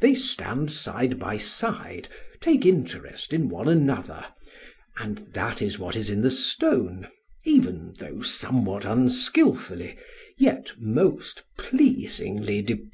[0.00, 2.08] They stand side by side,
[2.40, 4.24] take interest in one another;
[4.96, 7.08] and that is what is in the stone,
[7.44, 9.98] even though somewhat unskilfully,
[10.38, 12.90] yet most pleasingly depicted."